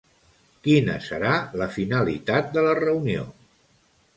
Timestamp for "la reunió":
2.69-3.29